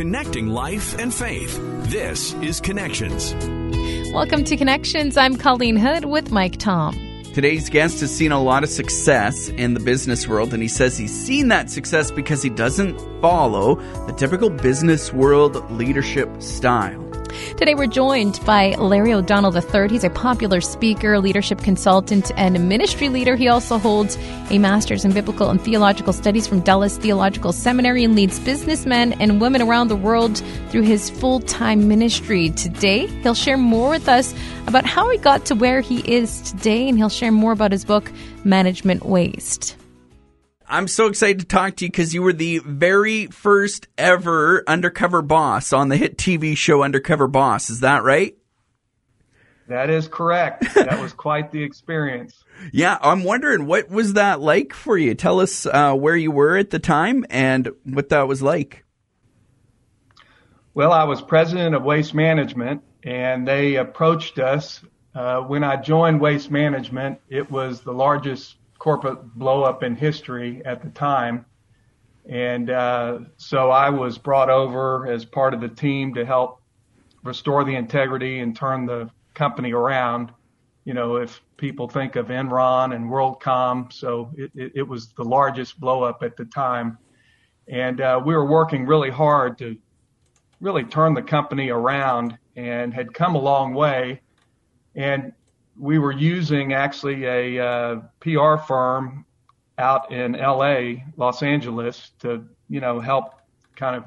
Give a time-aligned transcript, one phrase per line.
[0.00, 1.58] connecting life and faith.
[1.90, 3.34] This is Connections.
[4.14, 5.18] Welcome to Connections.
[5.18, 6.94] I'm Colleen Hood with Mike Tom.
[7.34, 10.96] Today's guest has seen a lot of success in the business world, and he says
[10.96, 13.74] he's seen that success because he doesn't follow
[14.06, 17.09] the typical business world leadership style.
[17.56, 19.88] Today we're joined by Larry O'Donnell III.
[19.88, 23.36] He's a popular speaker, leadership consultant, and ministry leader.
[23.36, 24.16] He also holds
[24.50, 29.40] a master's in biblical and theological studies from Dallas Theological Seminary and leads businessmen and
[29.40, 32.50] women around the world through his full time ministry.
[32.50, 34.34] Today, he'll share more with us
[34.66, 37.84] about how he got to where he is today, and he'll share more about his
[37.84, 38.10] book,
[38.44, 39.76] Management Waste.
[40.70, 45.20] I'm so excited to talk to you because you were the very first ever undercover
[45.20, 47.70] boss on the hit TV show Undercover Boss.
[47.70, 48.36] Is that right?
[49.66, 50.72] That is correct.
[50.74, 52.44] that was quite the experience.
[52.72, 55.16] Yeah, I'm wondering what was that like for you?
[55.16, 58.84] Tell us uh, where you were at the time and what that was like.
[60.72, 64.80] Well, I was president of Waste Management, and they approached us.
[65.16, 70.82] Uh, when I joined Waste Management, it was the largest corporate blowup in history at
[70.82, 71.44] the time.
[72.28, 76.60] And uh, so I was brought over as part of the team to help
[77.22, 80.32] restore the integrity and turn the company around.
[80.84, 85.24] You know, if people think of Enron and WorldCom, so it, it, it was the
[85.24, 86.96] largest blowup at the time.
[87.68, 89.76] And uh, we were working really hard to
[90.60, 94.22] really turn the company around and had come a long way.
[94.94, 95.32] And
[95.80, 99.24] we were using actually a uh, PR firm
[99.78, 103.32] out in LA, Los Angeles, to you know help
[103.76, 104.04] kind of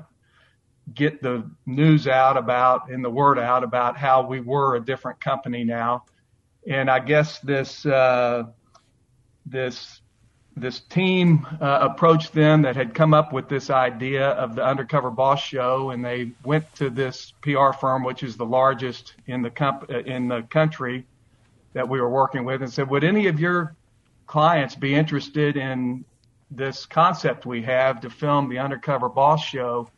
[0.94, 5.20] get the news out about and the word out about how we were a different
[5.20, 6.04] company now.
[6.68, 8.44] And I guess this uh,
[9.48, 10.00] this
[10.56, 15.10] this team uh, approached them that had come up with this idea of the undercover
[15.10, 19.50] boss show, and they went to this PR firm, which is the largest in the
[19.50, 21.08] comp- in the country,
[21.74, 23.76] that we were working with and said, would any of your
[24.28, 26.06] clients be interested in
[26.50, 29.90] this concept we have to film the undercover boss show?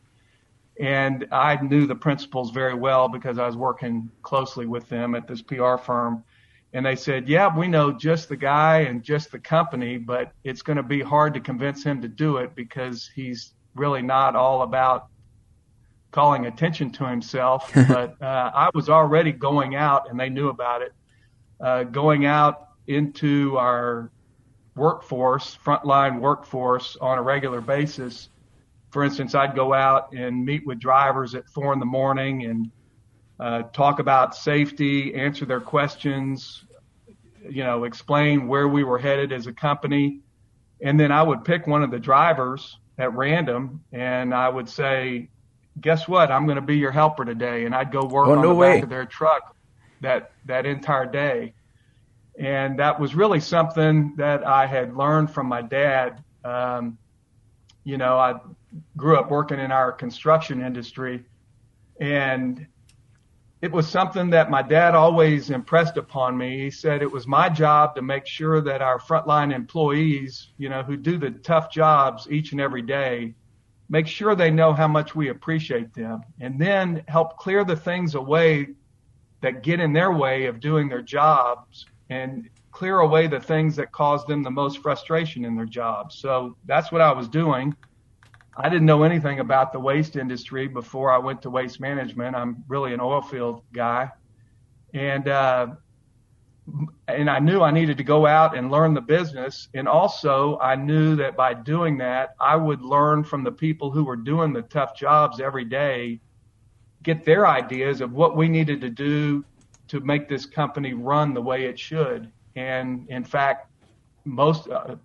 [0.80, 5.28] And I knew the principals very well because I was working closely with them at
[5.28, 6.24] this PR firm.
[6.74, 10.62] And they said, yeah, we know just the guy and just the company, but it's
[10.62, 14.64] going to be hard to convince him to do it because he's really not all
[14.64, 15.08] about
[16.12, 17.72] calling attention to himself.
[17.88, 20.94] but uh, I was already going out and they knew about it
[21.60, 24.12] uh, going out into our
[24.76, 28.30] workforce, frontline workforce on a regular basis.
[28.92, 32.72] For instance, I'd go out and meet with drivers at four in the morning and
[33.40, 36.64] uh, talk about safety, answer their questions,
[37.50, 40.20] you know, explain where we were headed as a company.
[40.82, 45.30] And then I would pick one of the drivers at random and I would say,
[45.82, 46.32] guess what?
[46.32, 47.66] I'm going to be your helper today.
[47.66, 48.76] And I'd go work oh, on no the way.
[48.76, 49.55] back of their truck
[50.06, 51.54] that that entire day.
[52.38, 56.24] And that was really something that I had learned from my dad.
[56.44, 56.98] Um,
[57.84, 58.36] you know, I
[58.98, 61.24] grew up working in our construction industry,
[62.00, 62.68] and
[63.62, 66.60] it was something that my dad always impressed upon me.
[66.60, 70.84] He said it was my job to make sure that our frontline employees, you know,
[70.84, 73.34] who do the tough jobs each and every day,
[73.90, 78.14] make sure they know how much we appreciate them and then help clear the things
[78.16, 78.68] away
[79.46, 83.92] that get in their way of doing their jobs and clear away the things that
[83.92, 86.18] cause them the most frustration in their jobs.
[86.18, 87.76] So that's what I was doing.
[88.58, 92.36] I didn't know anything about the waste industry before I went to waste management.
[92.36, 94.10] I'm really an oil field guy.
[94.96, 95.68] And, uh,
[97.08, 99.68] and I knew I needed to go out and learn the business.
[99.76, 104.06] And also I knew that by doing that, I would learn from the people who
[104.06, 106.20] were doing the tough jobs every day
[107.06, 109.46] get their ideas of what we needed to do
[109.88, 112.32] to make this company run the way it should.
[112.56, 113.72] And in fact,
[114.26, 114.96] most, uh,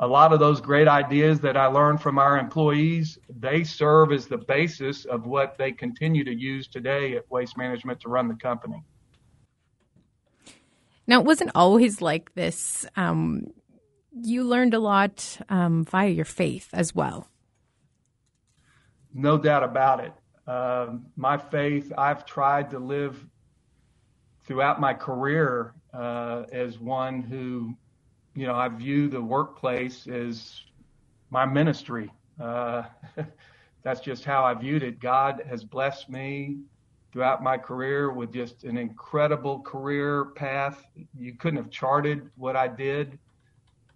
[0.00, 4.26] a lot of those great ideas that I learned from our employees, they serve as
[4.26, 8.34] the basis of what they continue to use today at Waste Management to run the
[8.36, 8.82] company.
[11.06, 12.86] Now, it wasn't always like this.
[12.96, 13.48] Um,
[14.22, 17.28] you learned a lot um, via your faith as well.
[19.12, 20.12] No doubt about it.
[20.50, 23.24] Uh, my faith, I've tried to live
[24.46, 27.72] throughout my career uh, as one who,
[28.34, 30.60] you know, I view the workplace as
[31.30, 32.10] my ministry.
[32.40, 32.82] Uh,
[33.84, 34.98] that's just how I viewed it.
[34.98, 36.56] God has blessed me
[37.12, 40.84] throughout my career with just an incredible career path.
[41.16, 43.20] You couldn't have charted what I did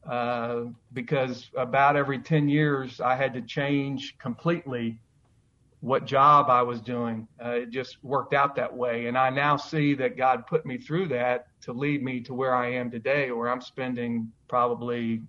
[0.09, 5.01] uh, because about every 10 years I had to change completely
[5.85, 7.29] what job I was doing.
[7.45, 9.05] Uh, it just worked out that way.
[9.07, 12.55] And I now see that God put me through that to lead me to where
[12.55, 15.21] I am today, where I'm spending probably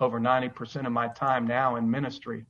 [0.00, 2.44] over 90% of my time now in ministry.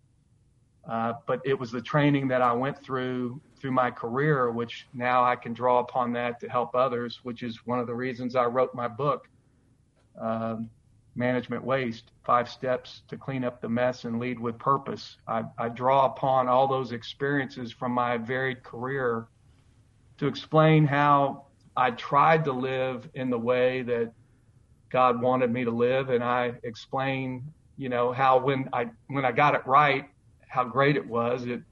[0.88, 5.22] Uh, but it was the training that I went through through my career, which now
[5.22, 8.46] I can draw upon that to help others, which is one of the reasons I
[8.46, 9.28] wrote my book,
[10.18, 10.70] um,
[11.14, 15.16] Management Waste Five Steps to Clean Up the Mess and Lead with Purpose.
[15.26, 19.28] I, I draw upon all those experiences from my varied career
[20.18, 24.12] to explain how I tried to live in the way that
[24.90, 27.44] God wanted me to live, and I explain,
[27.76, 30.04] you know, how when I when I got it right,
[30.48, 31.46] how great it was.
[31.46, 31.62] It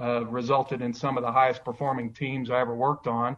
[0.00, 3.36] uh, resulted in some of the highest performing teams I ever worked on.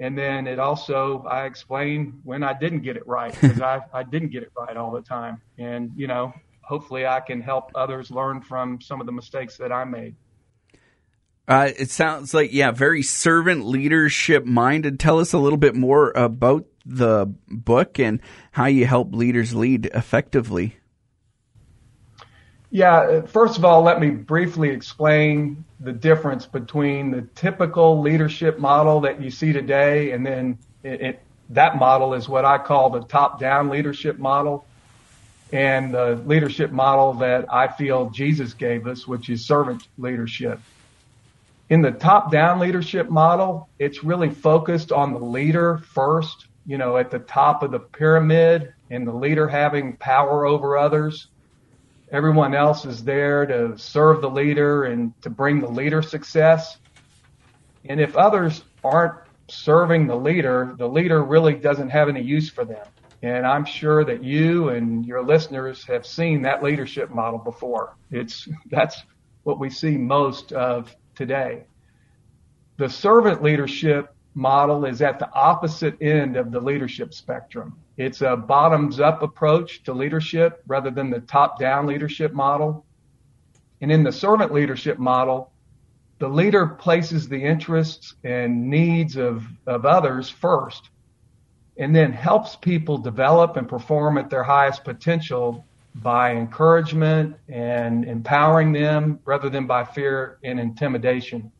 [0.00, 4.04] And then it also, I explain when I didn't get it right because I, I
[4.04, 5.40] didn't get it right all the time.
[5.58, 9.72] And, you know, hopefully I can help others learn from some of the mistakes that
[9.72, 10.14] I made.
[11.48, 15.00] Uh, it sounds like, yeah, very servant leadership minded.
[15.00, 18.20] Tell us a little bit more about the book and
[18.52, 20.76] how you help leaders lead effectively.
[22.70, 28.58] Yeah, uh, first of all, let me briefly explain the difference between the typical leadership
[28.58, 32.90] model that you see today and then it, it, that model is what I call
[32.90, 34.66] the top-down leadership model
[35.50, 40.60] and the leadership model that I feel Jesus gave us, which is servant leadership.
[41.70, 47.10] In the top-down leadership model, it's really focused on the leader first, you know, at
[47.10, 51.28] the top of the pyramid and the leader having power over others
[52.10, 56.78] Everyone else is there to serve the leader and to bring the leader success.
[57.84, 59.14] And if others aren't
[59.48, 62.86] serving the leader, the leader really doesn't have any use for them.
[63.22, 67.96] And I'm sure that you and your listeners have seen that leadership model before.
[68.10, 69.02] It's, that's
[69.42, 71.64] what we see most of today.
[72.76, 77.76] The servant leadership model is at the opposite end of the leadership spectrum.
[77.98, 82.86] It's a bottoms up approach to leadership rather than the top down leadership model.
[83.80, 85.52] And in the servant leadership model,
[86.20, 90.90] the leader places the interests and needs of, of others first
[91.76, 95.64] and then helps people develop and perform at their highest potential
[95.96, 101.50] by encouragement and empowering them rather than by fear and intimidation.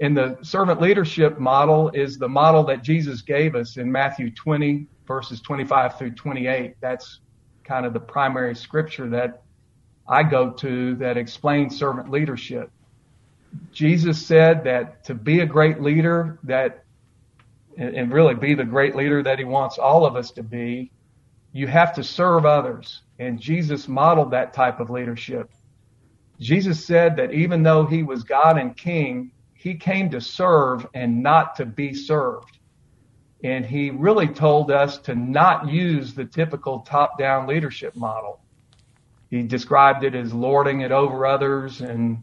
[0.00, 4.86] And the servant leadership model is the model that Jesus gave us in Matthew 20,
[5.08, 6.76] verses 25 through 28.
[6.80, 7.20] That's
[7.64, 9.42] kind of the primary scripture that
[10.08, 12.70] I go to that explains servant leadership.
[13.72, 16.84] Jesus said that to be a great leader, that
[17.78, 20.90] and really be the great leader that he wants all of us to be,
[21.52, 23.02] you have to serve others.
[23.20, 25.50] And Jesus modeled that type of leadership.
[26.40, 31.22] Jesus said that even though he was God and King, he came to serve and
[31.22, 32.57] not to be served.
[33.44, 38.40] And he really told us to not use the typical top down leadership model.
[39.30, 42.22] He described it as lording it over others and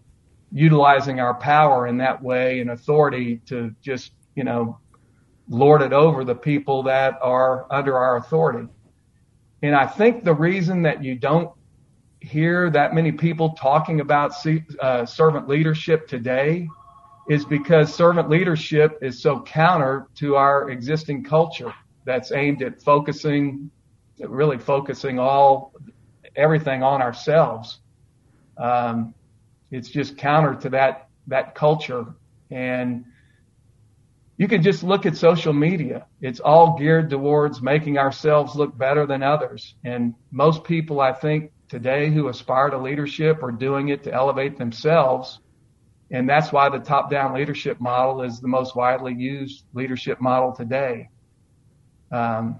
[0.52, 4.80] utilizing our power in that way and authority to just, you know,
[5.48, 8.68] lord it over the people that are under our authority.
[9.62, 11.52] And I think the reason that you don't
[12.20, 14.34] hear that many people talking about
[14.82, 16.68] uh, servant leadership today
[17.28, 21.74] is because servant leadership is so counter to our existing culture
[22.06, 23.72] that's aimed at focusing,
[24.20, 25.74] really focusing all,
[26.36, 27.80] everything on ourselves.
[28.58, 29.16] Um,
[29.72, 32.06] it's just counter to that, that culture.
[32.52, 33.06] And
[34.38, 36.06] you can just look at social media.
[36.22, 39.74] It's all geared towards making ourselves look better than others.
[39.84, 44.58] And most people, I think, today who aspire to leadership are doing it to elevate
[44.60, 45.40] themselves
[46.16, 50.54] and that's why the top down leadership model is the most widely used leadership model
[50.54, 51.10] today.
[52.10, 52.58] Um,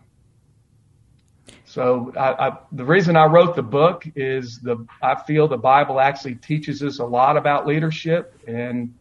[1.64, 6.02] so I, I, the reason I wrote the book is the I feel the Bible
[6.02, 8.94] actually teaches us a lot about leadership and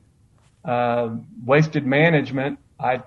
[0.64, 2.60] uh, wasted management.
[2.78, 3.02] I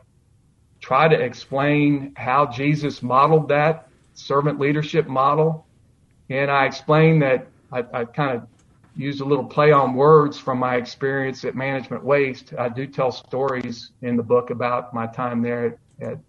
[0.82, 5.66] try to explain how Jesus modeled that servant leadership model,
[6.30, 8.48] and I explain that I, I kind of
[8.98, 12.54] used a little play on words from my experience at Management Waste.
[12.58, 16.20] I do tell stories in the book about my time there at, at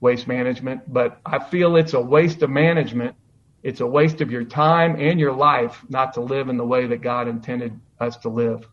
[0.00, 3.16] Waste Management, but I feel it's a waste of management.
[3.62, 6.86] It's a waste of your time and your life not to live in the way
[6.86, 8.68] that God intended us to live.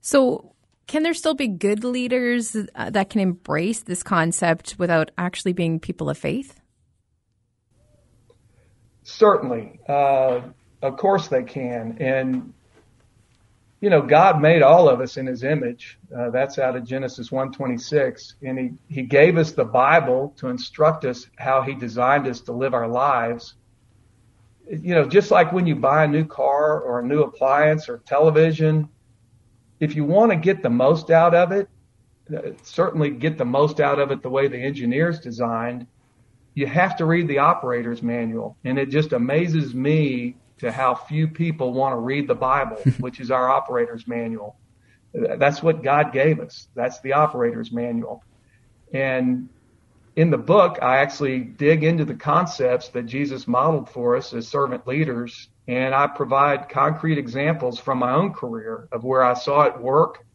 [0.00, 0.54] So,
[0.86, 5.78] can there still be good leaders uh, that can embrace this concept without actually being
[5.80, 6.58] people of faith?
[9.02, 9.80] Certainly.
[9.86, 10.40] Uh,
[10.82, 11.96] of course they can.
[12.00, 12.52] And
[13.80, 15.98] you know, God made all of us in His image.
[16.16, 21.04] Uh, that's out of Genesis 1:26, and He He gave us the Bible to instruct
[21.04, 23.54] us how He designed us to live our lives.
[24.68, 27.98] You know, just like when you buy a new car or a new appliance or
[27.98, 28.88] television,
[29.80, 31.68] if you want to get the most out of it,
[32.36, 35.86] uh, certainly get the most out of it the way the engineers designed.
[36.54, 41.28] You have to read the operator's manual, and it just amazes me to how few
[41.28, 44.56] people want to read the Bible, which is our operator's manual.
[45.12, 46.68] That's what God gave us.
[46.74, 48.22] That's the operator's manual.
[48.92, 49.48] And
[50.16, 54.48] in the book, I actually dig into the concepts that Jesus modeled for us as
[54.48, 59.62] servant leaders, and I provide concrete examples from my own career of where I saw
[59.62, 60.26] it work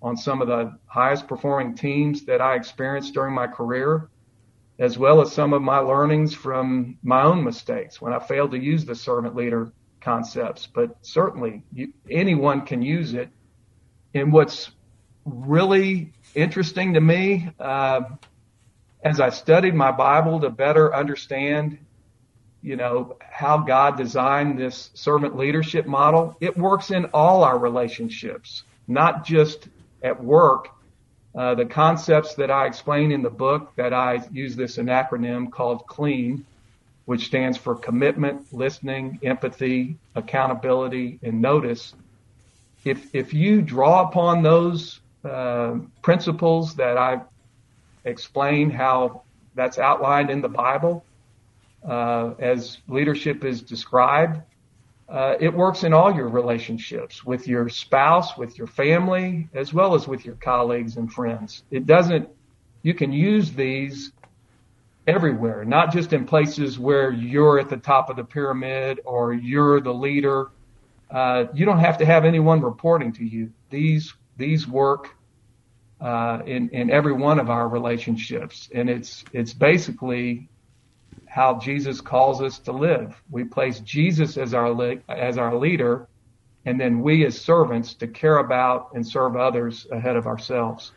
[0.00, 4.08] on some of the highest performing teams that I experienced during my career
[4.78, 8.58] as well as some of my learnings from my own mistakes when I failed to
[8.58, 10.66] use the servant leader concepts.
[10.66, 13.28] But certainly you, anyone can use it.
[14.14, 14.70] And what's
[15.24, 18.02] really interesting to me, uh,
[19.02, 21.78] as I studied my Bible to better understand,
[22.62, 28.62] you know, how God designed this servant leadership model, it works in all our relationships,
[28.86, 29.68] not just
[30.02, 30.68] at work,
[31.34, 35.50] uh, the concepts that I explain in the book that I use this an acronym
[35.50, 36.44] called CLEAN,
[37.04, 41.94] which stands for commitment, listening, empathy, accountability, and notice.
[42.84, 47.20] If if you draw upon those uh, principles that I
[48.04, 49.22] explain how
[49.54, 51.04] that's outlined in the Bible
[51.86, 54.40] uh, as leadership is described,
[55.08, 59.94] uh, it works in all your relationships with your spouse, with your family, as well
[59.94, 61.62] as with your colleagues and friends.
[61.70, 62.28] It doesn't,
[62.82, 64.12] you can use these
[65.06, 69.80] everywhere, not just in places where you're at the top of the pyramid or you're
[69.80, 70.50] the leader.
[71.10, 73.50] Uh, you don't have to have anyone reporting to you.
[73.70, 75.14] These, these work,
[76.02, 78.68] uh, in, in every one of our relationships.
[78.74, 80.50] And it's, it's basically
[81.28, 83.20] how Jesus calls us to live.
[83.30, 86.08] We place Jesus as our as our leader,
[86.64, 90.92] and then we as servants to care about and serve others ahead of ourselves.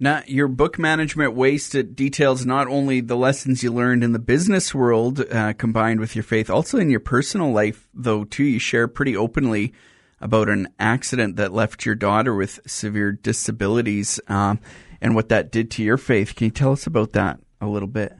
[0.00, 4.20] Now, your book, Management Waste, it details not only the lessons you learned in the
[4.20, 8.44] business world uh, combined with your faith, also in your personal life, though, too.
[8.44, 9.72] You share pretty openly
[10.20, 14.54] about an accident that left your daughter with severe disabilities uh,
[15.00, 16.36] and what that did to your faith.
[16.36, 18.14] Can you tell us about that a little bit?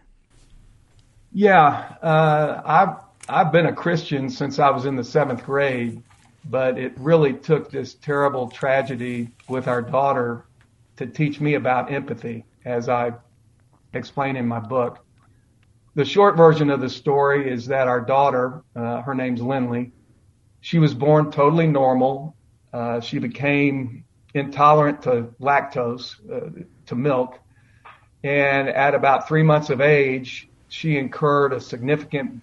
[1.32, 2.96] Yeah, uh, I've
[3.28, 6.02] I've been a Christian since I was in the seventh grade,
[6.44, 10.46] but it really took this terrible tragedy with our daughter
[10.96, 13.12] to teach me about empathy, as I
[13.92, 15.04] explain in my book.
[15.94, 19.92] The short version of the story is that our daughter, uh, her name's Lindley,
[20.60, 22.34] she was born totally normal.
[22.72, 24.04] Uh, she became
[24.34, 27.38] intolerant to lactose, uh, to milk,
[28.24, 32.42] and at about three months of age, she incurred a significant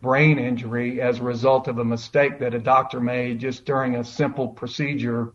[0.00, 4.04] brain injury as a result of a mistake that a doctor made just during a
[4.04, 5.32] simple procedure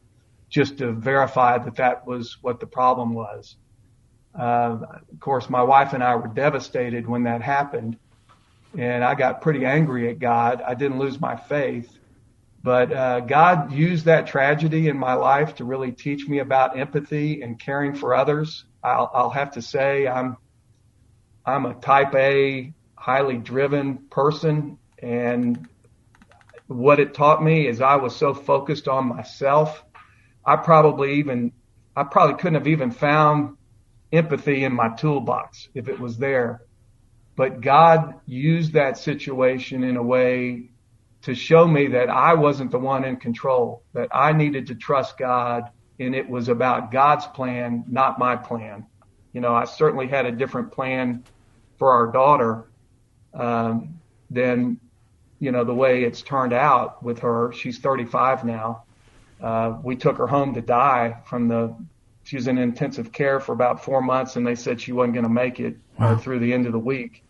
[0.49, 3.57] just to verify that that was what the problem was.
[4.37, 4.77] Uh,
[5.11, 7.97] of course, my wife and I were devastated when that happened,
[8.77, 10.61] and I got pretty angry at God.
[10.61, 11.97] I didn't lose my faith,
[12.63, 17.41] but uh, God used that tragedy in my life to really teach me about empathy
[17.41, 18.65] and caring for others.
[18.83, 20.37] I'll, I'll have to say I'm
[21.47, 24.77] I'm a type A, highly driven person.
[25.01, 25.67] And
[26.67, 29.81] what it taught me is I was so focused on myself.
[30.45, 31.53] I probably even,
[31.95, 33.55] I probably couldn't have even found
[34.11, 36.63] empathy in my toolbox if it was there.
[37.37, 40.71] But God used that situation in a way
[41.21, 45.17] to show me that I wasn't the one in control, that I needed to trust
[45.17, 48.85] God and it was about God's plan, not my plan.
[49.33, 51.23] You know, I certainly had a different plan
[51.77, 52.65] for our daughter
[53.33, 54.79] um, than
[55.39, 57.53] you know the way it's turned out with her.
[57.53, 58.83] She's 35 now.
[59.41, 61.75] Uh, we took her home to die from the.
[62.23, 65.23] She was in intensive care for about four months, and they said she wasn't going
[65.23, 66.13] to make it uh, wow.
[66.13, 67.23] uh, through the end of the week.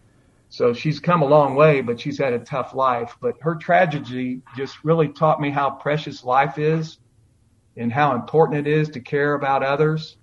[0.50, 3.18] So she's come a long way, but she's had a tough life.
[3.22, 6.98] But her tragedy just really taught me how precious life is
[7.76, 10.18] and how important it is to care about others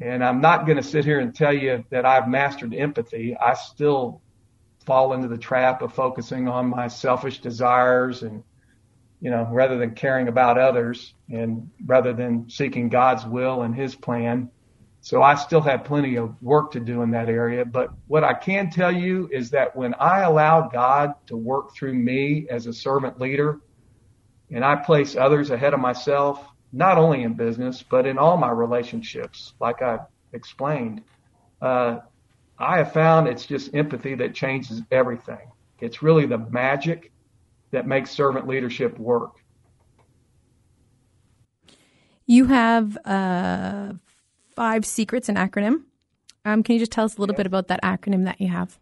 [0.00, 3.36] and I'm not going to sit here and tell you that I've mastered empathy.
[3.36, 4.20] I still
[4.84, 8.42] fall into the trap of focusing on my selfish desires and,
[9.20, 13.94] you know, rather than caring about others and rather than seeking God's will and his
[13.94, 14.50] plan.
[15.00, 17.64] So I still have plenty of work to do in that area.
[17.64, 21.94] But what I can tell you is that when I allow God to work through
[21.94, 23.60] me as a servant leader,
[24.50, 28.50] and I place others ahead of myself, not only in business, but in all my
[28.50, 29.98] relationships, like I
[30.32, 31.02] explained,
[31.62, 32.00] uh,
[32.58, 35.38] I have found it's just empathy that changes everything.
[35.80, 37.12] It's really the magic
[37.70, 39.36] that makes servant leadership work.
[42.26, 43.92] You have uh,
[44.56, 45.82] five secrets, an acronym.
[46.44, 47.38] Um, can you just tell us a little yeah.
[47.38, 48.78] bit about that acronym that you have?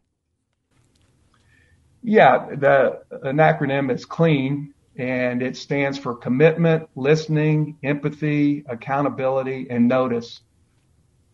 [2.03, 9.89] Yeah, the an acronym is CLEAN, and it stands for commitment, listening, empathy, accountability, and
[9.89, 10.41] notice.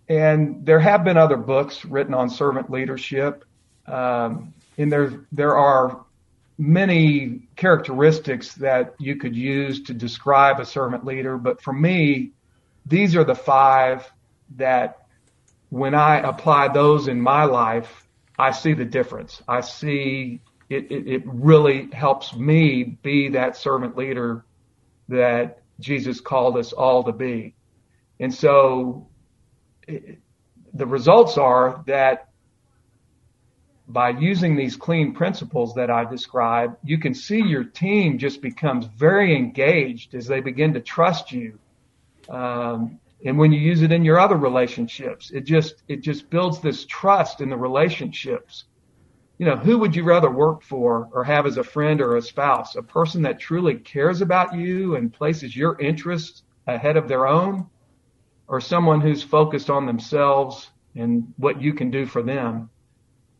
[0.09, 3.45] And there have been other books written on servant leadership,
[3.87, 6.05] um, and there there are
[6.57, 11.38] many characteristics that you could use to describe a servant leader.
[11.38, 12.33] But for me,
[12.87, 14.11] these are the five
[14.57, 15.07] that
[15.71, 18.07] when I apply those in my life,
[18.38, 19.43] I see the difference.
[19.47, 24.45] I see it, it, it really helps me be that servant leader
[25.09, 27.55] that Jesus called us all to be.
[28.21, 29.09] And so
[29.87, 30.19] it,
[30.75, 32.29] the results are that
[33.89, 38.85] by using these clean principles that I described, you can see your team just becomes
[38.85, 41.59] very engaged as they begin to trust you.
[42.29, 46.61] Um, and when you use it in your other relationships, it just it just builds
[46.61, 48.65] this trust in the relationships
[49.38, 52.23] you know, who would you rather work for or have as a friend or a
[52.23, 52.75] spouse?
[52.75, 57.66] A person that truly cares about you and places your interests ahead of their own
[58.49, 62.68] or someone who's focused on themselves and what you can do for them.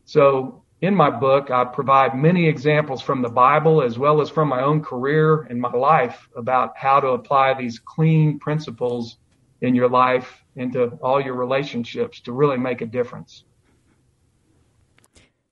[0.05, 4.47] So in my book, I provide many examples from the Bible as well as from
[4.47, 9.17] my own career and my life about how to apply these clean principles
[9.61, 13.43] in your life into all your relationships to really make a difference.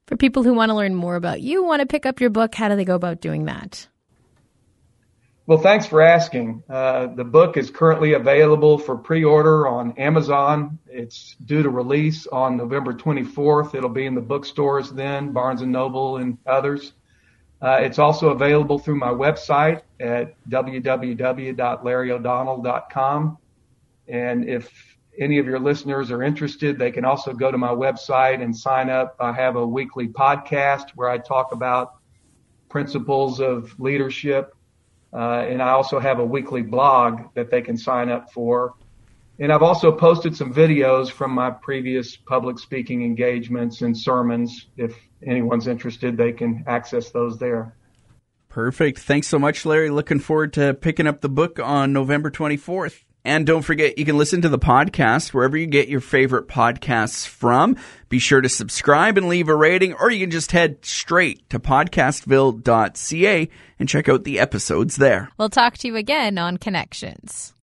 [0.07, 2.55] For people who want to learn more about you, want to pick up your book,
[2.55, 3.87] how do they go about doing that?
[5.45, 6.63] Well, thanks for asking.
[6.69, 10.77] Uh, the book is currently available for pre-order on Amazon.
[10.87, 13.73] It's due to release on November 24th.
[13.75, 16.91] It'll be in the bookstores then, Barnes and Noble and others.
[17.61, 23.37] Uh, it's also available through my website at www.larryo'donnell.com.
[24.09, 24.86] And if
[25.19, 28.89] any of your listeners are interested, they can also go to my website and sign
[28.89, 29.15] up.
[29.19, 31.95] I have a weekly podcast where I talk about
[32.69, 34.53] principles of leadership.
[35.13, 38.75] Uh, and I also have a weekly blog that they can sign up for.
[39.39, 44.67] And I've also posted some videos from my previous public speaking engagements and sermons.
[44.77, 47.75] If anyone's interested, they can access those there.
[48.49, 48.99] Perfect.
[48.99, 49.91] Thanks so much, Larry.
[49.91, 53.03] Looking forward to picking up the book on November 24th.
[53.27, 57.27] And don't forget, you can listen to the podcast wherever you get your favorite podcasts
[57.27, 57.75] from.
[58.07, 61.59] Be sure to subscribe and leave a rating, or you can just head straight to
[61.59, 65.29] podcastville.ca and check out the episodes there.
[65.37, 67.53] We'll talk to you again on Connections.